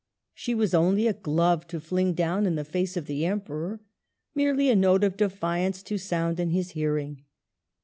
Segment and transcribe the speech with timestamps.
[0.33, 3.81] She was only a glove to fling down in the face of the Emperor,
[4.33, 7.23] merely a note of defiance to sound in his hearing.